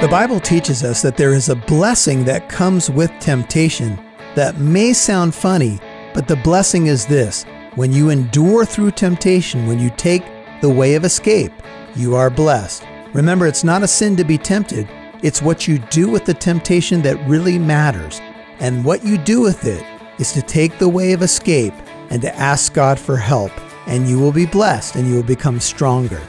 [0.00, 3.98] The Bible teaches us that there is a blessing that comes with temptation
[4.34, 5.80] that may sound funny,
[6.12, 10.22] but the blessing is this when you endure through temptation, when you take
[10.60, 11.52] the way of escape,
[11.96, 12.84] you are blessed.
[13.14, 14.88] Remember, it's not a sin to be tempted,
[15.22, 18.20] it's what you do with the temptation that really matters.
[18.60, 19.84] And what you do with it
[20.18, 21.74] is to take the way of escape
[22.10, 23.52] and to ask God for help,
[23.86, 26.20] and you will be blessed and you will become stronger.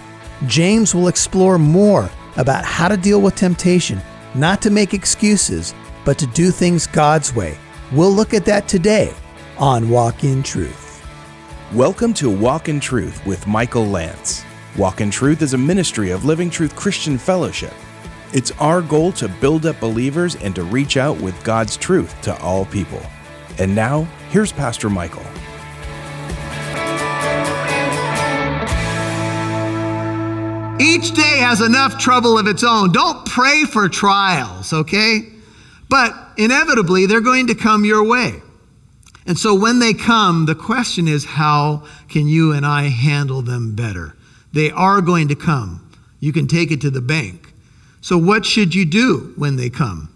[0.48, 4.02] James will explore more about how to deal with temptation,
[4.34, 7.57] not to make excuses, but to do things God's way.
[7.92, 9.14] We'll look at that today
[9.57, 11.06] on Walk in Truth.
[11.74, 14.43] Welcome to Walk in Truth with Michael Lance.
[14.78, 17.74] Walk in Truth is a ministry of Living Truth Christian Fellowship.
[18.34, 22.38] It's our goal to build up believers and to reach out with God's truth to
[22.42, 23.02] all people.
[23.57, 25.26] And now, here's Pastor Michael.
[30.79, 32.92] Each day has enough trouble of its own.
[32.92, 35.22] Don't pray for trials, okay?
[35.89, 38.42] But inevitably, they're going to come your way.
[39.26, 43.76] And so when they come, the question is how can you and I handle them
[43.76, 44.16] better?
[44.52, 45.90] They are going to come.
[46.20, 47.53] You can take it to the bank.
[48.02, 50.09] So, what should you do when they come?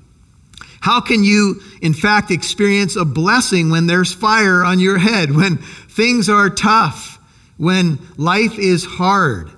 [0.82, 5.58] How can you, in fact, experience a blessing when there's fire on your head, when
[5.58, 7.18] things are tough,
[7.58, 9.52] when life is hard?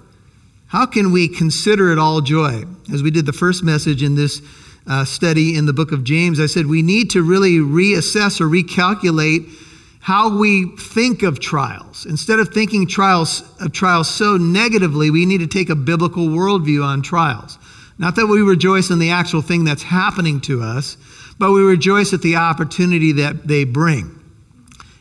[0.71, 2.63] How can we consider it all joy?
[2.93, 4.41] As we did the first message in this
[4.87, 8.45] uh, study in the book of James, I said we need to really reassess or
[8.45, 9.51] recalculate
[9.99, 12.05] how we think of trials.
[12.05, 16.81] Instead of thinking trials of trials so negatively, we need to take a biblical worldview
[16.81, 17.59] on trials.
[17.97, 20.95] Not that we rejoice in the actual thing that's happening to us,
[21.37, 24.17] but we rejoice at the opportunity that they bring.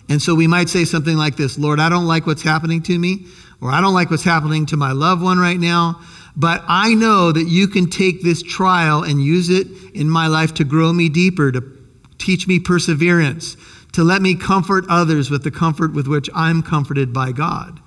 [0.09, 2.99] And so we might say something like this Lord, I don't like what's happening to
[2.99, 3.27] me,
[3.61, 6.01] or I don't like what's happening to my loved one right now,
[6.37, 10.55] but I know that you can take this trial and use it in my life
[10.55, 11.63] to grow me deeper, to
[12.19, 13.57] teach me perseverance,
[13.93, 17.81] to let me comfort others with the comfort with which I'm comforted by God.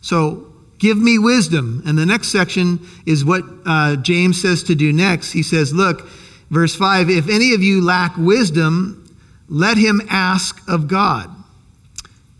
[0.00, 1.82] So give me wisdom.
[1.84, 5.32] And the next section is what uh, James says to do next.
[5.32, 6.08] He says, Look,
[6.50, 8.96] verse 5 if any of you lack wisdom,
[9.48, 11.28] let him ask of God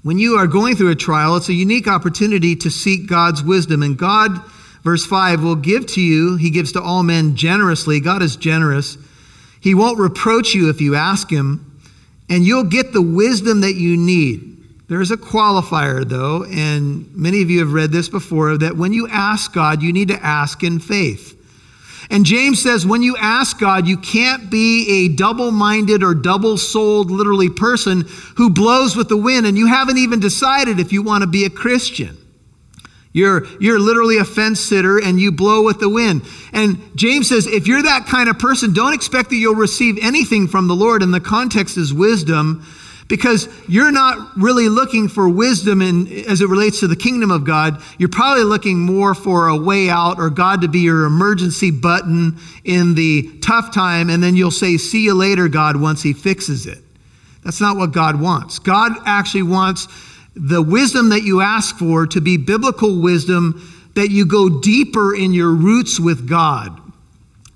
[0.03, 3.83] when you are going through a trial, it's a unique opportunity to seek God's wisdom.
[3.83, 4.41] And God,
[4.83, 8.01] verse 5, will give to you, He gives to all men generously.
[8.01, 8.97] God is generous.
[9.61, 11.79] He won't reproach you if you ask Him,
[12.31, 14.51] and you'll get the wisdom that you need.
[14.89, 19.07] There's a qualifier, though, and many of you have read this before that when you
[19.09, 21.40] ask God, you need to ask in faith.
[22.11, 26.59] And James says when you ask God, you can't be a double minded or double
[26.59, 28.05] souled, literally, person
[28.37, 31.45] who blows with the wind and you haven't even decided if you want to be
[31.45, 32.17] a Christian.
[33.13, 36.23] You're, you're literally a fence sitter and you blow with the wind.
[36.53, 40.47] And James says, if you're that kind of person, don't expect that you'll receive anything
[40.47, 41.03] from the Lord.
[41.03, 42.65] And the context is wisdom
[43.11, 47.45] because you're not really looking for wisdom in, as it relates to the kingdom of
[47.45, 47.83] God.
[47.99, 52.39] You're probably looking more for a way out or God to be your emergency button
[52.65, 56.67] in the tough time, and then you'll say, See you later, God, once He fixes
[56.67, 56.79] it.
[57.43, 58.61] That's not what God wants.
[58.61, 59.89] God actually wants
[60.37, 65.35] the wisdom that you ask for to be biblical wisdom that you go deeper in
[65.35, 66.81] your roots with God.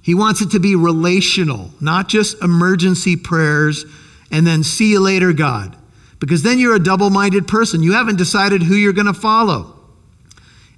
[0.02, 3.84] He wants it to be relational, not just emergency prayers
[4.34, 5.76] and then see you later, God.
[6.18, 7.84] Because then you're a double minded person.
[7.84, 9.78] You haven't decided who you're going to follow.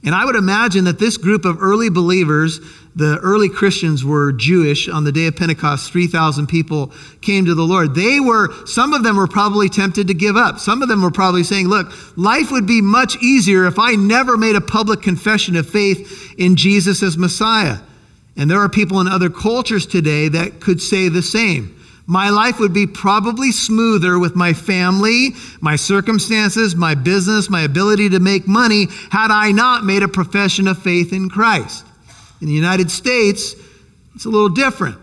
[0.04, 2.60] And I would imagine that this group of early believers,
[2.94, 7.62] the early Christians were Jewish on the day of Pentecost, 3,000 people came to the
[7.62, 7.94] Lord.
[7.94, 10.58] They were, some of them were probably tempted to give up.
[10.58, 14.36] Some of them were probably saying, look, life would be much easier if I never
[14.36, 17.78] made a public confession of faith in Jesus as Messiah.
[18.36, 21.75] And there are people in other cultures today that could say the same
[22.06, 25.30] my life would be probably smoother with my family,
[25.60, 30.68] my circumstances, my business, my ability to make money had I not made a profession
[30.68, 31.84] of faith in Christ.
[32.40, 33.56] In the United States,
[34.14, 34.98] it's a little different.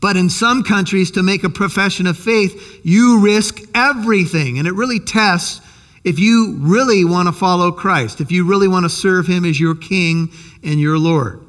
[0.00, 4.58] But in some countries, to make a profession of faith, you risk everything.
[4.58, 5.62] And it really tests
[6.04, 9.58] if you really want to follow Christ, if you really want to serve Him as
[9.58, 10.30] your King
[10.62, 11.44] and your Lord.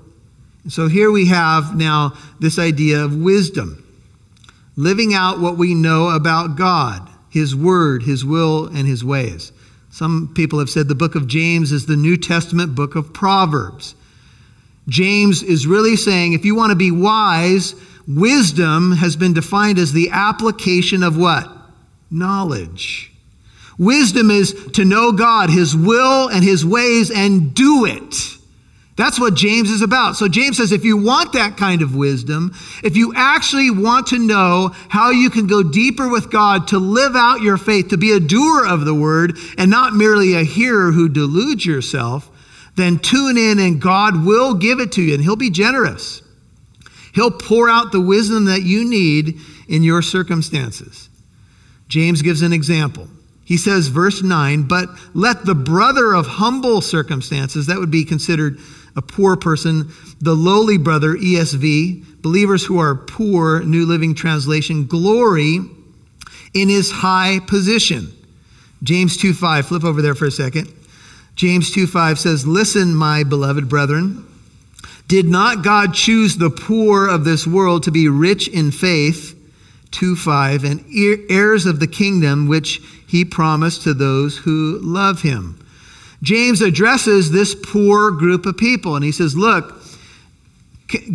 [0.67, 3.85] So here we have now this idea of wisdom
[4.79, 9.51] living out what we know about God, His Word, His will, and His ways.
[9.91, 13.93] Some people have said the book of James is the New Testament book of Proverbs.
[14.87, 17.75] James is really saying if you want to be wise,
[18.07, 21.51] wisdom has been defined as the application of what?
[22.09, 23.11] Knowledge.
[23.77, 28.15] Wisdom is to know God, His will, and His ways, and do it.
[28.99, 30.17] That's what James is about.
[30.17, 32.51] So James says if you want that kind of wisdom,
[32.83, 37.15] if you actually want to know how you can go deeper with God, to live
[37.15, 40.91] out your faith, to be a doer of the word and not merely a hearer
[40.91, 42.29] who deludes yourself,
[42.75, 46.21] then tune in and God will give it to you and he'll be generous.
[47.13, 51.07] He'll pour out the wisdom that you need in your circumstances.
[51.87, 53.07] James gives an example.
[53.49, 58.59] He says, verse 9, but let the brother of humble circumstances, that would be considered
[58.95, 59.91] a poor person,
[60.21, 65.61] the lowly brother, ESV, believers who are poor, New Living Translation, glory
[66.53, 68.13] in his high position.
[68.83, 70.71] James 2 5, flip over there for a second.
[71.33, 74.27] James 2 5 says, Listen, my beloved brethren,
[75.07, 79.35] did not God choose the poor of this world to be rich in faith?
[79.91, 80.85] 2 5, and
[81.29, 85.59] heirs of the kingdom which he promised to those who love him.
[86.21, 89.81] James addresses this poor group of people, and he says, Look,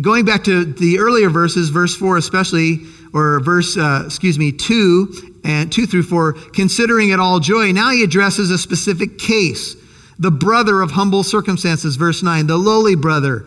[0.01, 2.81] going back to the earlier verses, verse 4 especially,
[3.13, 7.91] or verse, uh, excuse me, 2 and 2 through 4, considering it all joy, now
[7.91, 9.75] he addresses a specific case.
[10.17, 13.45] The brother of humble circumstances, verse 9, the lowly brother,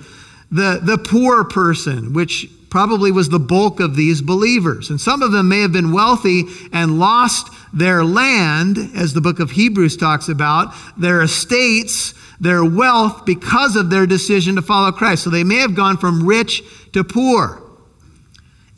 [0.51, 4.91] the, the poor person, which probably was the bulk of these believers.
[4.91, 9.41] And some of them may have been wealthy and lost their land, as the book
[9.41, 15.25] of Hebrews talks about, their estates, their wealth, because of their decision to follow Christ.
[15.25, 16.63] So they may have gone from rich
[16.93, 17.63] to poor.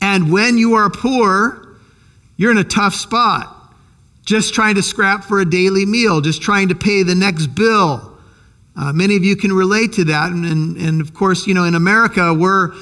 [0.01, 1.77] And when you are poor,
[2.37, 3.57] you're in a tough spot.
[4.25, 8.10] Just trying to scrap for a daily meal, just trying to pay the next bill.
[8.75, 10.31] Uh, many of you can relate to that.
[10.31, 12.73] And, and, and of course, you know, in America, we're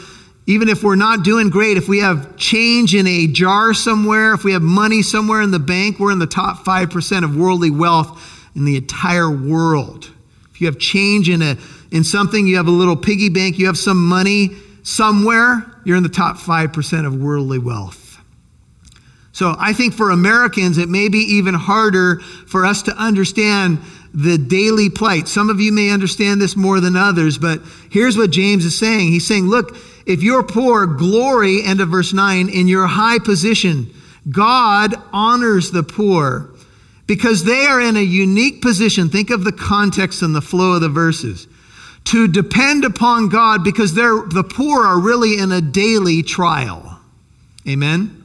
[0.49, 4.43] even if we're not doing great, if we have change in a jar somewhere, if
[4.43, 8.49] we have money somewhere in the bank, we're in the top 5% of worldly wealth
[8.55, 10.09] in the entire world.
[10.51, 11.55] If you have change in, a,
[11.91, 14.49] in something, you have a little piggy bank, you have some money
[14.81, 18.19] somewhere, you're in the top 5% of worldly wealth.
[19.31, 23.79] So I think for Americans, it may be even harder for us to understand
[24.13, 25.27] the daily plight.
[25.27, 29.11] Some of you may understand this more than others, but here's what James is saying.
[29.11, 29.75] He's saying, look,
[30.05, 33.93] if you're poor, glory, end of verse 9, in your high position.
[34.29, 36.49] God honors the poor
[37.07, 39.09] because they are in a unique position.
[39.09, 41.47] Think of the context and the flow of the verses.
[42.05, 46.99] To depend upon God because they're, the poor are really in a daily trial.
[47.67, 48.23] Amen?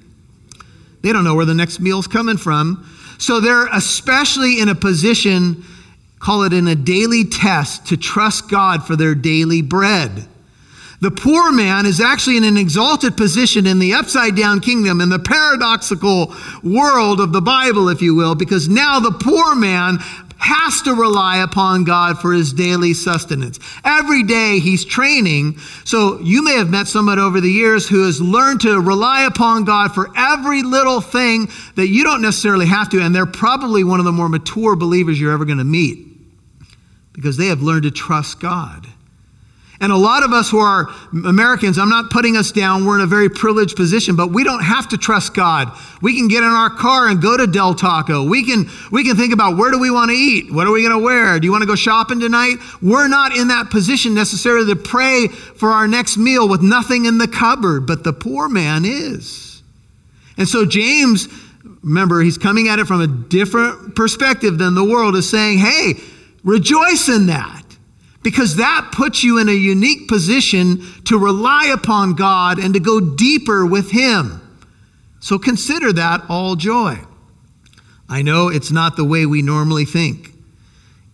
[1.03, 2.89] They don't know where the next meal's coming from.
[3.19, 5.65] So they're especially in a position,
[6.25, 10.27] call it in a daily test, to trust God for their daily bread.
[11.03, 15.11] The poor man is actually in an exalted position in the upside down kingdom, in
[15.11, 19.99] the paradoxical world of the Bible, if you will, because now the poor man
[20.39, 23.61] has to rely upon God for his daily sustenance.
[23.85, 25.59] Every day he's training.
[25.85, 29.65] So you may have met someone over the years who has learned to rely upon
[29.65, 33.03] God for every little thing that you don't necessarily have to.
[33.03, 36.14] And they're probably one of the more mature believers you're ever going to meet
[37.15, 38.87] because they have learned to trust God.
[39.81, 40.89] And a lot of us who are
[41.27, 44.63] Americans, I'm not putting us down, we're in a very privileged position, but we don't
[44.63, 45.73] have to trust God.
[46.01, 48.23] We can get in our car and go to Del Taco.
[48.23, 50.53] We can, we can think about where do we want to eat?
[50.53, 51.39] What are we going to wear?
[51.41, 52.57] Do you want to go shopping tonight?
[52.81, 57.19] We're not in that position necessarily to pray for our next meal with nothing in
[57.19, 59.63] the cupboard, but the poor man is.
[60.37, 61.29] And so James,
[61.83, 65.95] remember, he's coming at it from a different perspective than the world, is saying, hey,
[66.45, 67.65] rejoice in that
[68.23, 72.99] because that puts you in a unique position to rely upon God and to go
[73.01, 74.41] deeper with Him.
[75.21, 76.99] So consider that all joy.
[78.09, 80.33] I know it's not the way we normally think.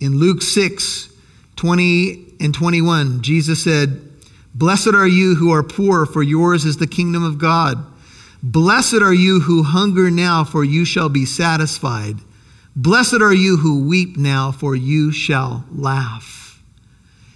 [0.00, 1.08] In Luke 6
[1.56, 4.00] 20 and 21, Jesus said,
[4.54, 7.76] Blessed are you who are poor, for yours is the kingdom of God.
[8.42, 12.16] Blessed are you who hunger now, for you shall be satisfied.
[12.82, 16.62] Blessed are you who weep now, for you shall laugh.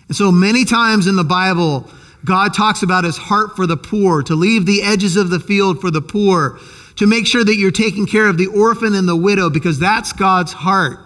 [0.09, 1.87] And so many times in the Bible,
[2.25, 5.83] God talks about his heart for the poor, to leave the edges of the field
[5.83, 6.59] for the poor,
[6.97, 10.15] to make sure that you're taking care of the orphan and the widow, because that's
[10.15, 10.99] God's heart.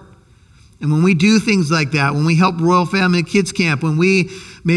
[0.81, 3.97] And when we do things like that, when we help Royal Family Kids Camp, when
[3.97, 4.29] we,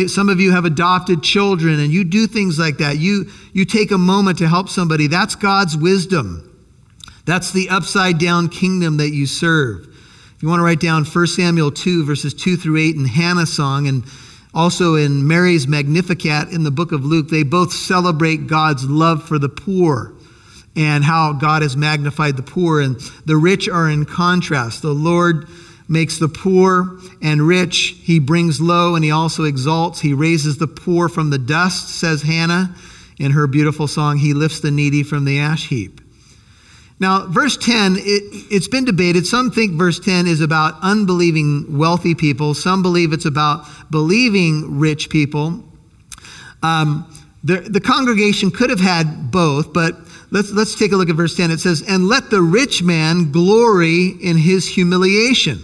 [0.08, 3.92] some of you have adopted children and you do things like that, you, you take
[3.92, 6.48] a moment to help somebody, that's God's wisdom.
[7.26, 9.88] That's the upside down kingdom that you serve.
[10.36, 13.54] If you want to write down 1 Samuel 2, verses 2 through 8, and Hannah's
[13.54, 14.04] song, and
[14.54, 19.38] also in Mary's Magnificat in the book of Luke, they both celebrate God's love for
[19.38, 20.14] the poor
[20.76, 22.82] and how God has magnified the poor.
[22.82, 24.82] And the rich are in contrast.
[24.82, 25.48] The Lord
[25.88, 27.96] makes the poor and rich.
[28.02, 30.00] He brings low and he also exalts.
[30.00, 32.76] He raises the poor from the dust, says Hannah
[33.20, 34.18] in her beautiful song.
[34.18, 36.01] He lifts the needy from the ash heap.
[37.02, 39.26] Now, verse 10, it, has been debated.
[39.26, 45.10] Some think verse 10 is about unbelieving wealthy people, some believe it's about believing rich
[45.10, 45.64] people.
[46.64, 47.12] Um,
[47.44, 49.98] the, the congregation could have had both, but
[50.30, 51.50] let's, let's take a look at verse 10.
[51.50, 55.60] It says, And let the rich man glory in his humiliation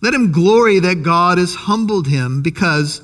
[0.00, 3.02] let him glory that God has humbled him because,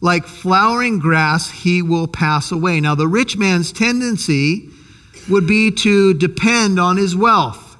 [0.00, 2.80] like flowering grass, he will pass away.
[2.80, 4.70] Now, the rich man's tendency
[5.28, 7.76] would be to depend on his wealth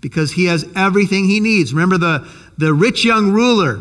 [0.00, 1.72] because he has everything he needs.
[1.72, 2.28] Remember the,
[2.58, 3.80] the rich young ruler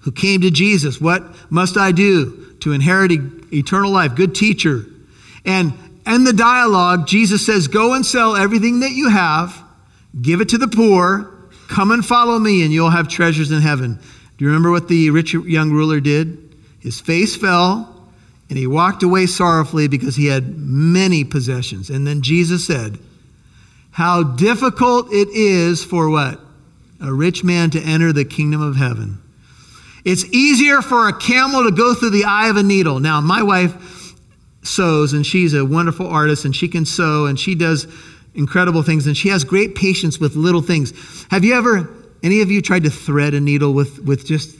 [0.00, 1.00] who came to Jesus.
[1.00, 3.12] What must I do to inherit
[3.52, 4.14] eternal life?
[4.14, 4.86] Good teacher.
[5.44, 5.72] And
[6.06, 9.62] in the dialogue, Jesus says, Go and sell everything that you have,
[10.20, 13.94] give it to the poor Come and follow me, and you'll have treasures in heaven.
[14.36, 16.56] Do you remember what the rich young ruler did?
[16.80, 17.99] His face fell,
[18.50, 21.88] and he walked away sorrowfully because he had many possessions.
[21.88, 22.98] And then Jesus said,
[23.92, 26.40] How difficult it is for what?
[27.00, 29.22] A rich man to enter the kingdom of heaven.
[30.04, 32.98] It's easier for a camel to go through the eye of a needle.
[32.98, 34.16] Now, my wife
[34.62, 37.86] sews, and she's a wonderful artist, and she can sew, and she does
[38.34, 41.24] incredible things, and she has great patience with little things.
[41.30, 41.88] Have you ever,
[42.24, 44.56] any of you tried to thread a needle with, with just,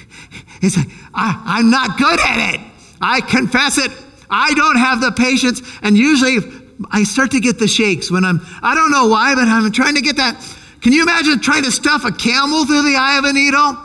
[0.62, 2.60] it's like, I, I'm not good at it.
[3.00, 3.90] I confess it.
[4.28, 5.62] I don't have the patience.
[5.82, 6.38] And usually
[6.90, 9.94] I start to get the shakes when I'm, I don't know why, but I'm trying
[9.94, 10.36] to get that.
[10.80, 13.76] Can you imagine trying to stuff a camel through the eye of a needle?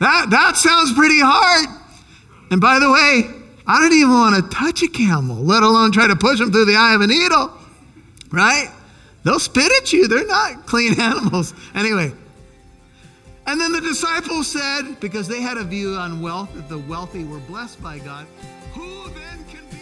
[0.00, 1.68] That, that sounds pretty hard.
[2.50, 3.30] And by the way,
[3.66, 6.64] I don't even want to touch a camel, let alone try to push them through
[6.64, 7.56] the eye of a needle
[8.30, 8.70] right?
[9.24, 10.08] They'll spit at you.
[10.08, 11.54] They're not clean animals.
[11.74, 12.12] Anyway.
[13.50, 17.24] And then the disciples said, because they had a view on wealth, that the wealthy
[17.24, 18.28] were blessed by God,
[18.74, 19.76] who then can be.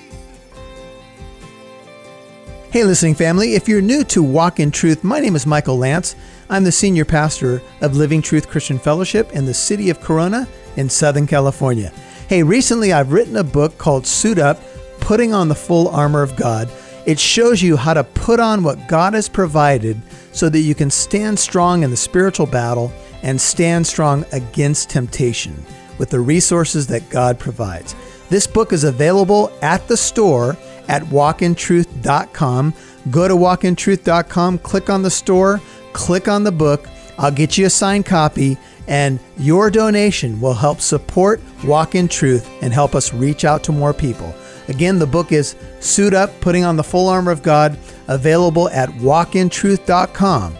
[2.71, 6.17] Hey, listening family, if you're new to Walk in Truth, my name is Michael Lance.
[6.49, 10.89] I'm the senior pastor of Living Truth Christian Fellowship in the city of Corona in
[10.89, 11.93] Southern California.
[12.27, 14.63] Hey, recently I've written a book called Suit Up
[14.99, 16.71] Putting on the Full Armor of God
[17.09, 19.99] it shows you how to put on what God has provided
[20.33, 25.65] so that you can stand strong in the spiritual battle and stand strong against temptation
[25.99, 27.95] with the resources that God provides.
[28.29, 30.57] This book is available at the store
[30.89, 32.75] at walkintruth.com.
[33.11, 35.61] Go to walkintruth.com, click on the store,
[35.93, 36.87] click on the book.
[37.19, 38.57] I'll get you a signed copy,
[38.87, 43.73] and your donation will help support Walk in Truth and help us reach out to
[43.73, 44.35] more people.
[44.69, 48.91] Again, the book is Suit Up Putting on the Full Armor of God, available at
[48.91, 50.57] walkintruth.com.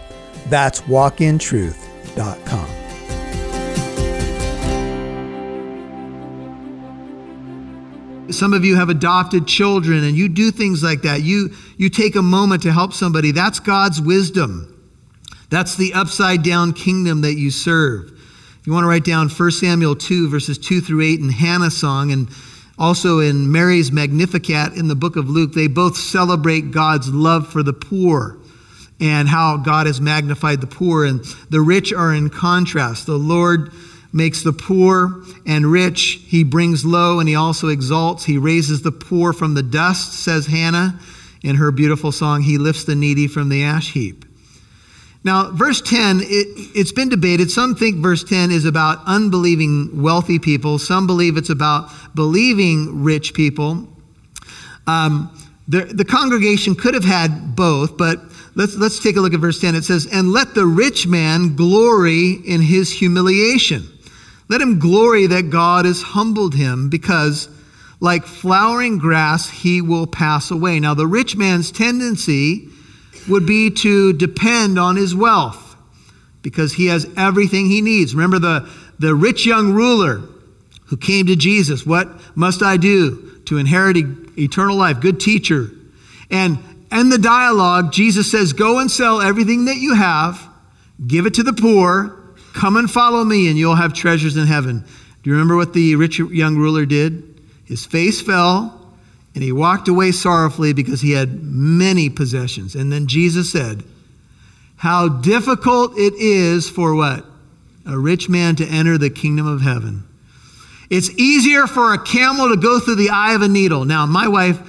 [0.47, 0.81] That's
[8.31, 11.21] Some of you have adopted children and you do things like that.
[11.21, 13.31] You, you take a moment to help somebody.
[13.31, 14.75] That's God's wisdom.
[15.49, 18.11] That's the upside down kingdom that you serve.
[18.59, 21.77] If you want to write down 1 Samuel 2, verses 2 through 8, and Hannah's
[21.77, 22.27] song, and
[22.77, 27.63] also in Mary's Magnificat in the book of Luke, they both celebrate God's love for
[27.63, 28.38] the poor
[28.99, 31.05] and how God has magnified the poor.
[31.05, 33.05] And the rich are in contrast.
[33.05, 33.71] The Lord
[34.11, 36.19] makes the poor and rich.
[36.25, 38.25] He brings low and he also exalts.
[38.25, 40.99] He raises the poor from the dust, says Hannah
[41.43, 42.41] in her beautiful song.
[42.41, 44.25] He lifts the needy from the ash heap.
[45.23, 47.51] Now, verse 10, it, has been debated.
[47.51, 53.33] Some think verse 10 is about unbelieving wealthy people, some believe it's about believing rich
[53.33, 53.87] people.
[54.87, 55.29] Um,
[55.67, 58.21] the, the congregation could have had both, but
[58.55, 59.75] let's, let's take a look at verse 10.
[59.75, 63.87] It says, And let the rich man glory in his humiliation.
[64.47, 67.49] Let him glory that God has humbled him, because
[67.99, 70.79] like flowering grass, he will pass away.
[70.79, 72.69] Now, the rich man's tendency
[73.27, 75.75] would be to depend on his wealth
[76.41, 78.15] because he has everything he needs.
[78.15, 80.21] Remember the, the rich young ruler
[80.85, 81.85] who came to Jesus.
[81.85, 83.97] What must I do to inherit
[84.37, 85.01] eternal life?
[85.01, 85.69] Good teacher.
[86.31, 86.59] And
[86.91, 90.41] in the dialogue, Jesus says, Go and sell everything that you have,
[91.05, 92.17] give it to the poor,
[92.53, 94.83] come and follow me, and you'll have treasures in heaven.
[95.21, 97.41] Do you remember what the rich young ruler did?
[97.65, 98.93] His face fell,
[99.35, 102.75] and he walked away sorrowfully because he had many possessions.
[102.75, 103.83] And then Jesus said,
[104.77, 107.25] How difficult it is for what?
[107.85, 110.03] A rich man to enter the kingdom of heaven.
[110.89, 113.85] It's easier for a camel to go through the eye of a needle.
[113.85, 114.59] Now, my wife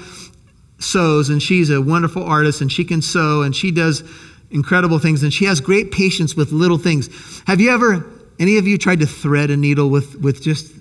[0.81, 4.03] sews, and she's a wonderful artist, and she can sew, and she does
[4.51, 7.09] incredible things, and she has great patience with little things.
[7.47, 8.05] Have you ever,
[8.41, 10.73] Any of you tried to thread a needle with, with just,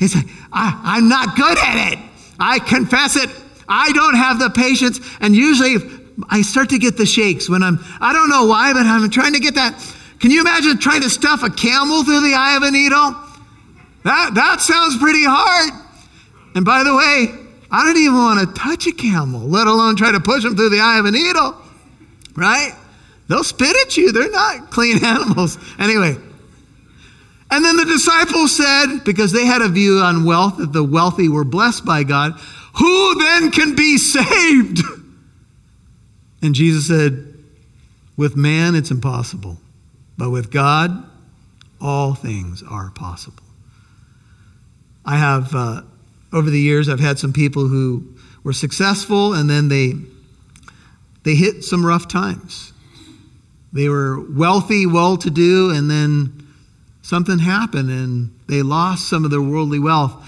[0.00, 1.98] it's like, I, I'm not good at it.
[2.40, 3.28] I confess it.
[3.68, 4.98] I don't have the patience.
[5.20, 5.76] And usually
[6.30, 9.34] I start to get the shakes when I'm, I don't know why, but I'm trying
[9.34, 9.74] to get that.
[10.20, 13.14] Can you imagine trying to stuff a camel through the eye of a needle?
[14.04, 15.70] That, that sounds pretty hard.
[16.54, 17.37] And by the way,
[17.70, 20.70] I don't even want to touch a camel, let alone try to push them through
[20.70, 21.56] the eye of a needle,
[22.34, 22.72] right?
[23.28, 24.10] They'll spit at you.
[24.12, 25.58] They're not clean animals.
[25.78, 26.16] Anyway,
[27.50, 31.28] and then the disciples said, because they had a view on wealth, that the wealthy
[31.28, 32.32] were blessed by God,
[32.78, 34.80] who then can be saved?
[36.40, 37.34] And Jesus said,
[38.16, 39.58] with man it's impossible,
[40.16, 41.04] but with God
[41.80, 43.42] all things are possible.
[45.04, 45.82] I have, uh,
[46.32, 49.94] over the years, I've had some people who were successful and then they,
[51.24, 52.72] they hit some rough times.
[53.72, 56.46] They were wealthy, well to do, and then
[57.02, 60.24] something happened and they lost some of their worldly wealth.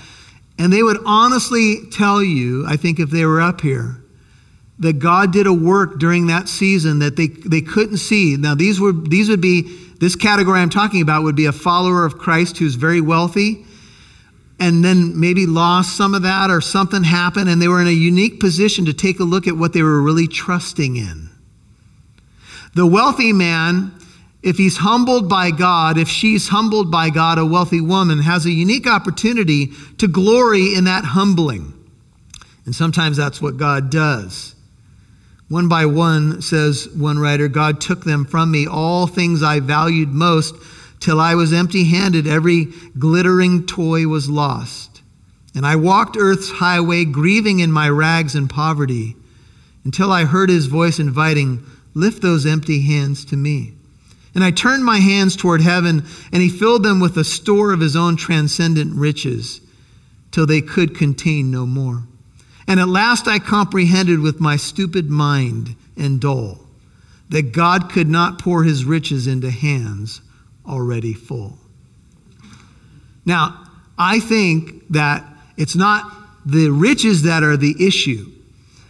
[0.58, 3.96] And they would honestly tell you, I think if they were up here,
[4.78, 8.36] that God did a work during that season that they, they couldn't see.
[8.38, 9.62] Now, these, were, these would be,
[10.00, 13.64] this category I'm talking about would be a follower of Christ who's very wealthy
[14.60, 17.90] and then maybe lost some of that or something happened and they were in a
[17.90, 21.30] unique position to take a look at what they were really trusting in.
[22.74, 23.92] The wealthy man
[24.42, 28.50] if he's humbled by God, if she's humbled by God, a wealthy woman has a
[28.50, 31.74] unique opportunity to glory in that humbling.
[32.64, 34.54] And sometimes that's what God does.
[35.48, 40.10] One by one, says one writer, God took them from me, all things I valued
[40.10, 40.54] most,
[41.00, 42.26] till I was empty handed.
[42.26, 45.02] Every glittering toy was lost.
[45.54, 49.16] And I walked earth's highway, grieving in my rags and poverty,
[49.84, 53.72] until I heard his voice inviting, Lift those empty hands to me.
[54.32, 57.80] And I turned my hands toward heaven, and he filled them with a store of
[57.80, 59.60] his own transcendent riches,
[60.30, 62.04] till they could contain no more.
[62.68, 66.60] And at last I comprehended with my stupid mind and dull
[67.30, 70.20] that God could not pour his riches into hands
[70.70, 71.58] already full.
[73.26, 73.66] Now,
[73.98, 75.24] I think that
[75.56, 76.10] it's not
[76.46, 78.30] the riches that are the issue,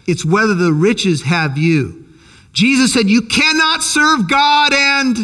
[0.06, 2.06] it's whether the riches have you.
[2.52, 5.16] Jesus said, You cannot serve God and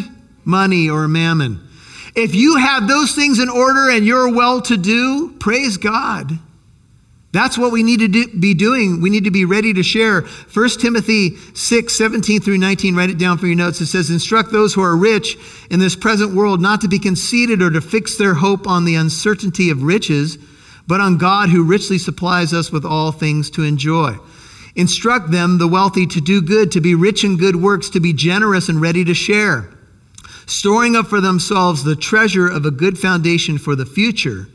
[0.45, 1.67] money or mammon.
[2.15, 6.39] If you have those things in order and you're well to do, praise God.
[7.37, 8.99] That's what we need to do, be doing.
[8.99, 10.21] We need to be ready to share.
[10.21, 13.79] 1 Timothy 6, 17 through 19, write it down for your notes.
[13.79, 15.37] It says, Instruct those who are rich
[15.69, 18.95] in this present world not to be conceited or to fix their hope on the
[18.95, 20.39] uncertainty of riches,
[20.87, 24.15] but on God who richly supplies us with all things to enjoy.
[24.75, 28.13] Instruct them, the wealthy, to do good, to be rich in good works, to be
[28.13, 29.69] generous and ready to share,
[30.47, 34.47] storing up for themselves the treasure of a good foundation for the future,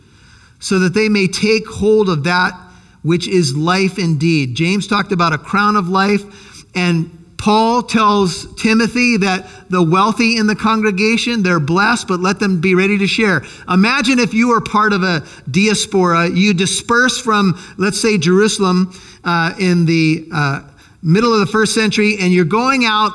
[0.59, 2.59] so that they may take hold of that
[3.03, 4.55] which is life indeed.
[4.55, 6.23] James talked about a crown of life,
[6.75, 12.61] and Paul tells Timothy that the wealthy in the congregation, they're blessed, but let them
[12.61, 13.43] be ready to share.
[13.69, 19.55] Imagine if you were part of a diaspora, you disperse from, let's say, Jerusalem uh,
[19.59, 20.61] in the uh,
[21.03, 23.13] middle of the first century, and you're going out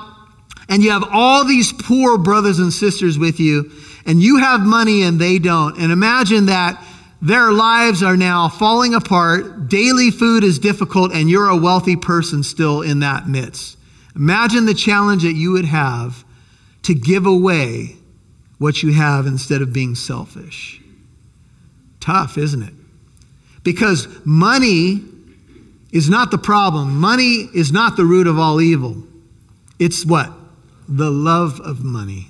[0.70, 3.72] and you have all these poor brothers and sisters with you,
[4.06, 5.78] and you have money and they don't.
[5.80, 6.84] And imagine that
[7.22, 12.44] their lives are now falling apart, daily food is difficult, and you're a wealthy person
[12.44, 13.78] still in that midst.
[14.16, 16.24] Imagine the challenge that you would have
[16.84, 17.96] to give away
[18.60, 20.82] what you have instead of being selfish.
[22.00, 22.74] Tough, isn't it?
[23.64, 25.04] Because money
[25.92, 27.00] is not the problem.
[27.00, 29.04] Money is not the root of all evil.
[29.80, 30.32] It's what?
[30.88, 32.30] The love of money.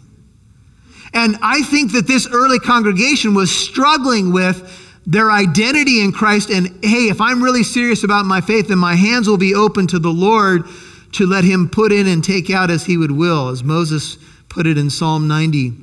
[1.18, 6.52] And I think that this early congregation was struggling with their identity in Christ.
[6.52, 9.88] And hey, if I'm really serious about my faith, then my hands will be open
[9.88, 10.66] to the Lord
[11.14, 14.68] to let him put in and take out as he would will, as Moses put
[14.68, 15.74] it in Psalm 90.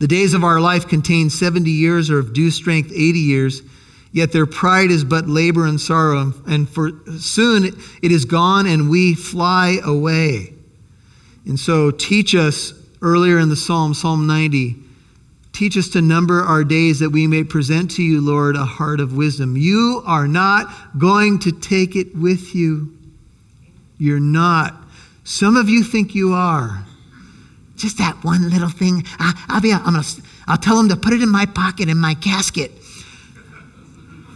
[0.00, 3.62] The days of our life contain 70 years, or of due strength, 80 years.
[4.10, 7.66] Yet their pride is but labor and sorrow, and for soon
[8.02, 10.54] it is gone, and we fly away.
[11.46, 14.76] And so, teach us earlier in the Psalm, Psalm 90,
[15.52, 19.00] teach us to number our days that we may present to you, Lord, a heart
[19.00, 19.56] of wisdom.
[19.56, 20.66] You are not
[20.98, 22.96] going to take it with you.
[23.98, 24.74] You're not.
[25.24, 26.84] Some of you think you are.
[27.76, 29.04] Just that one little thing.
[29.18, 29.72] I, will be.
[29.72, 30.02] I'm gonna.
[30.46, 32.72] I'll tell them to put it in my pocket in my casket.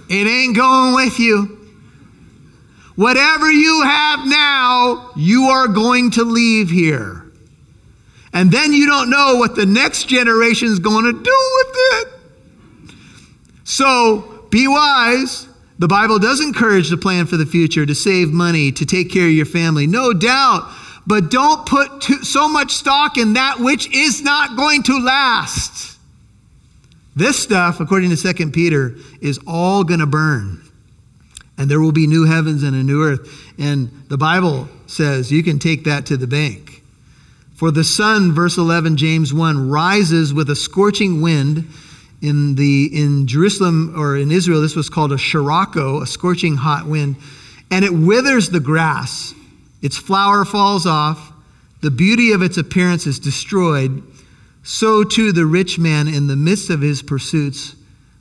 [0.09, 1.61] It ain't going with you.
[2.96, 7.23] Whatever you have now, you are going to leave here.
[8.35, 11.18] And then you don't know what the next generation is going to do
[11.57, 12.09] with it.
[13.62, 15.49] So be wise.
[15.79, 19.27] The Bible does encourage to plan for the future, to save money, to take care
[19.27, 20.68] of your family, no doubt.
[21.07, 25.99] But don't put too, so much stock in that which is not going to last.
[27.16, 30.61] This stuff, according to 2 Peter, is all going to burn.
[31.57, 33.29] And there will be new heavens and a new earth.
[33.59, 36.73] And the Bible says you can take that to the bank.
[37.64, 41.66] For the sun, verse 11, James 1, rises with a scorching wind.
[42.20, 46.87] In, the, in Jerusalem or in Israel, this was called a sirocco, a scorching hot
[46.87, 47.16] wind,
[47.70, 49.33] and it withers the grass.
[49.81, 51.33] Its flower falls off.
[51.81, 54.03] The beauty of its appearance is destroyed.
[54.62, 57.77] So too the rich man in the midst of his pursuits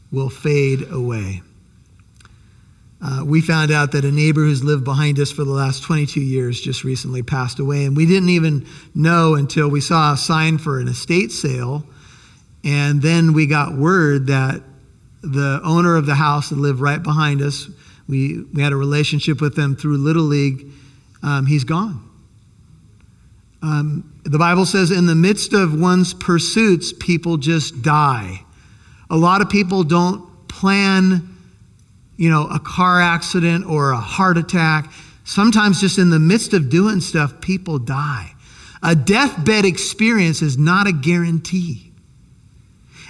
[0.09, 1.41] will fade away.
[3.05, 6.21] Uh, we found out that a neighbor who's lived behind us for the last 22
[6.21, 7.83] years just recently passed away.
[7.83, 11.83] And we didn't even know until we saw a sign for an estate sale.
[12.63, 14.61] And then we got word that
[15.21, 17.67] the owner of the house that lived right behind us,
[18.07, 20.67] we, we had a relationship with them through Little League,
[21.23, 22.09] um, he's gone.
[23.61, 28.45] Um, the Bible says, in the midst of one's pursuits, people just die.
[29.09, 31.32] A lot of people don't plan
[32.23, 34.89] you know, a car accident or a heart attack.
[35.25, 38.31] Sometimes, just in the midst of doing stuff, people die.
[38.81, 41.91] A deathbed experience is not a guarantee.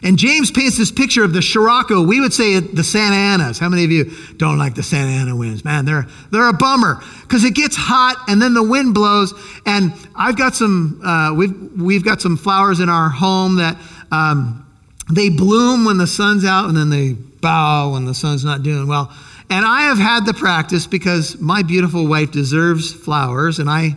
[0.02, 2.02] And James paints this picture of the Sirocco.
[2.02, 3.60] We would say the Santa Anas.
[3.60, 5.63] How many of you don't like the Santa Ana winds?
[5.63, 9.32] Man, they're, they're a bummer because it gets hot and then the wind blows.
[9.67, 13.78] And I've got some, uh, we've, we've got some flowers in our home that
[14.12, 14.67] um,
[15.13, 18.88] they bloom when the sun's out and then they bow when the sun's not doing
[18.88, 19.13] well.
[19.51, 23.95] And I have had the practice because my beautiful wife deserves flowers, and I,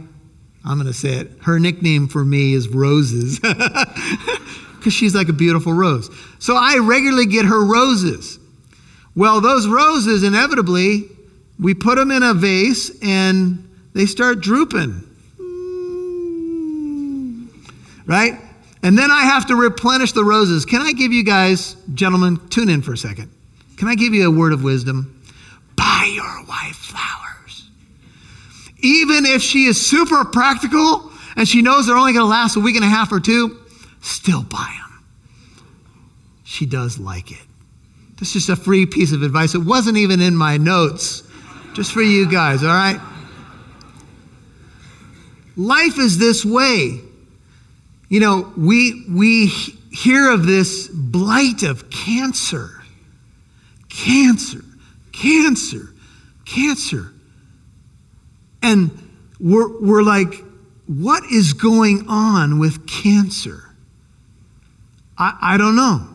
[0.64, 5.32] I'm going to say it, her nickname for me is Roses, because she's like a
[5.32, 6.10] beautiful rose.
[6.40, 8.38] So I regularly get her roses.
[9.14, 11.08] Well, those roses, inevitably,
[11.58, 15.02] we put them in a vase and they start drooping.
[18.04, 18.38] Right?
[18.82, 20.64] And then I have to replenish the roses.
[20.66, 23.30] Can I give you guys, gentlemen, tune in for a second.
[23.76, 25.22] Can I give you a word of wisdom?
[25.76, 27.68] Buy your wife flowers.
[28.78, 32.60] Even if she is super practical and she knows they're only going to last a
[32.60, 33.58] week and a half or two,
[34.00, 35.04] still buy them.
[36.44, 37.46] She does like it.
[38.18, 39.54] This is just a free piece of advice.
[39.54, 41.22] It wasn't even in my notes,
[41.74, 42.98] just for you guys, all right?
[45.56, 47.00] Life is this way.
[48.08, 52.75] You know, we, we hear of this blight of cancer
[53.96, 54.62] cancer,
[55.12, 55.94] cancer,
[56.44, 57.12] cancer.
[58.62, 58.90] And
[59.40, 60.34] we're, we're like,
[60.86, 63.62] what is going on with cancer?
[65.18, 66.06] I, I don't know.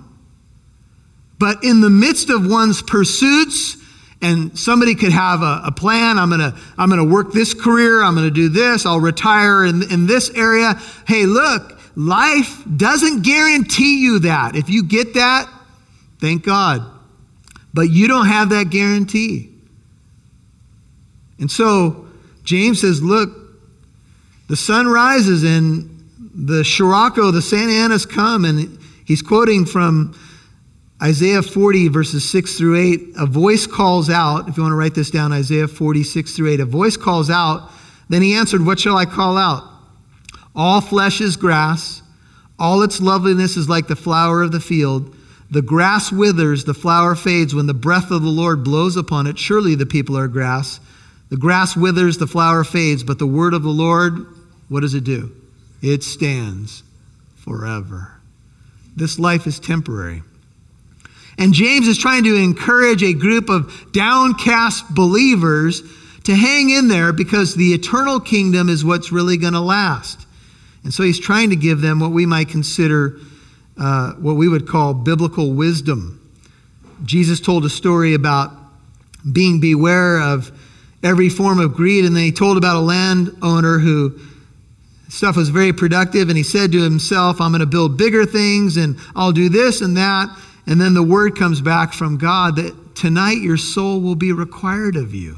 [1.40, 3.78] But in the midst of one's pursuits,
[4.22, 7.56] and somebody could have a, a plan i'm going to i'm going to work this
[7.56, 12.64] career i'm going to do this i'll retire in, in this area hey look life
[12.78, 15.50] doesn't guarantee you that if you get that
[16.20, 16.86] thank god
[17.74, 19.50] but you don't have that guarantee.
[21.40, 22.08] And so
[22.44, 23.30] James says, look,
[24.48, 25.88] the sun rises and
[26.34, 30.16] the Sirocco, the Santa Anas come, and he's quoting from
[31.02, 33.02] Isaiah 40, verses 6 through 8.
[33.18, 36.60] A voice calls out, if you want to write this down, Isaiah 46 through 8.
[36.60, 37.72] A voice calls out,
[38.10, 39.64] then he answered, What shall I call out?
[40.56, 42.02] All flesh is grass,
[42.60, 45.16] all its loveliness is like the flower of the field.
[45.52, 49.38] The grass withers, the flower fades when the breath of the Lord blows upon it.
[49.38, 50.80] Surely the people are grass.
[51.30, 54.26] The grass withers, the flower fades, but the word of the Lord,
[54.70, 55.32] what does it do?
[55.82, 56.84] It stands
[57.36, 58.14] forever.
[58.96, 60.24] This life is temporary.
[61.38, 65.82] And James is trying to encourage a group of downcast believers
[66.24, 70.26] to hang in there because the eternal kingdom is what's really going to last.
[70.84, 73.20] And so he's trying to give them what we might consider
[73.82, 76.20] uh, what we would call biblical wisdom.
[77.04, 78.52] Jesus told a story about
[79.34, 80.52] being beware of
[81.02, 84.20] every form of greed, and then he told about a landowner who
[85.10, 88.78] stuff was very productive, and he said to himself, I'm going to build bigger things,
[88.78, 90.30] and I'll do this and that.
[90.68, 94.96] And then the word comes back from God that tonight your soul will be required
[94.96, 95.38] of you.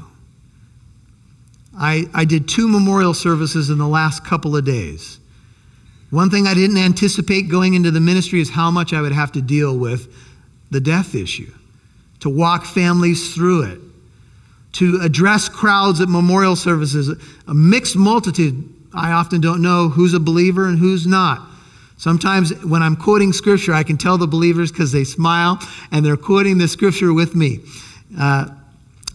[1.74, 5.18] I, I did two memorial services in the last couple of days.
[6.14, 9.32] One thing I didn't anticipate going into the ministry is how much I would have
[9.32, 10.14] to deal with
[10.70, 11.52] the death issue,
[12.20, 13.80] to walk families through it,
[14.74, 17.08] to address crowds at memorial services,
[17.48, 21.48] a mixed multitude I often don't know who's a believer and who's not.
[21.96, 25.58] Sometimes when I'm quoting scripture, I can tell the believers because they smile
[25.90, 27.58] and they're quoting the scripture with me.
[28.16, 28.50] Uh,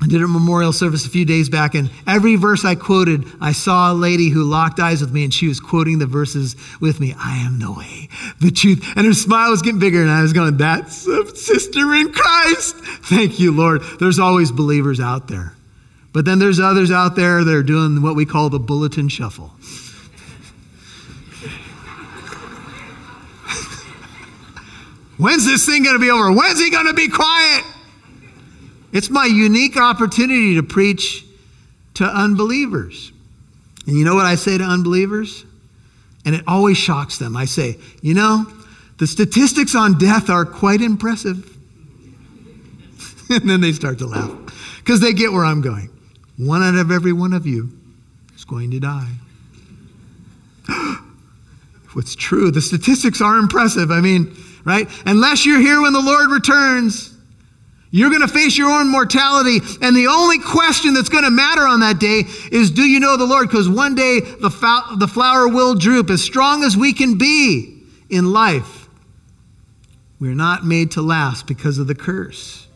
[0.02, 3.52] I did a memorial service a few days back, and every verse I quoted, I
[3.52, 7.02] saw a lady who locked eyes with me, and she was quoting the verses with
[7.02, 7.14] me.
[7.18, 8.08] I am the way,
[8.40, 8.82] the truth.
[8.96, 12.78] And her smile was getting bigger, and I was going, That's a sister in Christ.
[12.78, 13.82] Thank you, Lord.
[14.00, 15.54] There's always believers out there.
[16.14, 19.48] But then there's others out there that are doing what we call the bulletin shuffle.
[25.18, 26.32] When's this thing going to be over?
[26.32, 27.66] When's he going to be quiet?
[28.92, 31.26] It's my unique opportunity to preach
[31.96, 33.12] to unbelievers.
[33.86, 35.46] And you know what I say to unbelievers?
[36.26, 37.36] And it always shocks them.
[37.36, 38.46] I say, you know,
[38.98, 41.58] the statistics on death are quite impressive.
[43.30, 44.32] and then they start to laugh
[44.78, 45.90] because they get where I'm going.
[46.38, 47.70] One out of every one of you
[48.36, 49.12] is going to die.
[51.94, 52.52] What's true?
[52.52, 53.92] The statistics are impressive.
[53.92, 54.88] I mean, right?
[55.06, 57.09] Unless you're here when the Lord returns,
[57.92, 59.60] you're going to face your own mortality.
[59.82, 63.18] And the only question that's going to matter on that day is do you know
[63.18, 63.48] the Lord?
[63.48, 66.10] Because one day the, the flower will droop.
[66.10, 68.88] As strong as we can be in life,
[70.20, 72.68] we're not made to last because of the curse.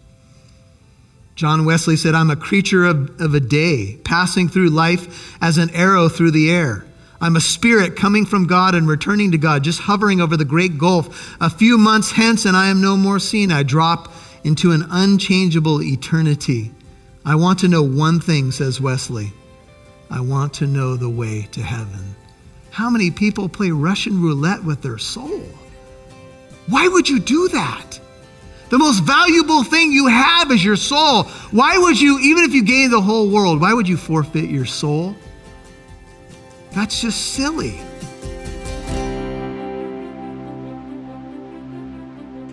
[1.35, 5.69] John Wesley said, I'm a creature of, of a day, passing through life as an
[5.71, 6.85] arrow through the air.
[7.19, 10.77] I'm a spirit coming from God and returning to God, just hovering over the great
[10.77, 11.35] gulf.
[11.39, 13.51] A few months hence, and I am no more seen.
[13.51, 14.11] I drop
[14.43, 16.71] into an unchangeable eternity.
[17.25, 19.31] I want to know one thing, says Wesley.
[20.09, 22.15] I want to know the way to heaven.
[22.69, 25.41] How many people play Russian roulette with their soul?
[26.67, 27.99] Why would you do that?
[28.69, 31.23] The most valuable thing you have is your soul.
[31.51, 34.65] Why would you, even if you gain the whole world, why would you forfeit your
[34.65, 35.15] soul?
[36.71, 37.79] That's just silly.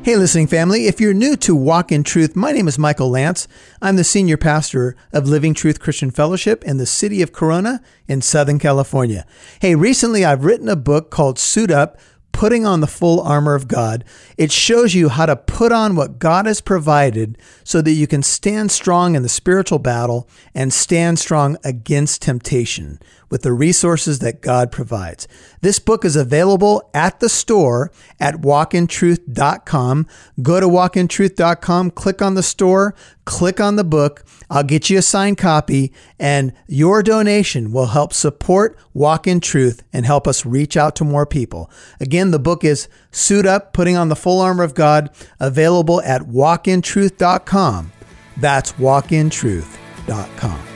[0.03, 3.47] Hey, listening family, if you're new to Walk in Truth, my name is Michael Lance.
[3.83, 8.23] I'm the senior pastor of Living Truth Christian Fellowship in the city of Corona in
[8.23, 9.27] Southern California.
[9.61, 11.99] Hey, recently I've written a book called Suit Up
[12.33, 14.03] putting on the full armor of God.
[14.39, 18.23] It shows you how to put on what God has provided so that you can
[18.23, 22.99] stand strong in the spiritual battle and stand strong against temptation
[23.31, 25.27] with the resources that God provides.
[25.63, 30.07] This book is available at the store at walkintruth.com.
[30.43, 34.25] Go to walkintruth.com, click on the store, click on the book.
[34.51, 39.85] I'll get you a signed copy, and your donation will help support Walk in Truth
[39.93, 41.71] and help us reach out to more people.
[42.01, 46.23] Again, the book is Suit Up, Putting on the Full Armor of God, available at
[46.23, 47.93] walkintruth.com.
[48.37, 50.70] That's walkintruth.com.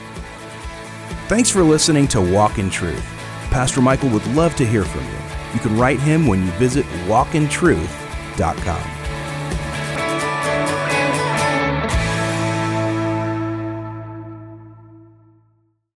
[1.27, 3.03] Thanks for listening to Walk in Truth.
[3.49, 5.17] Pastor Michael would love to hear from you.
[5.55, 9.04] You can write him when you visit walkintruth.com.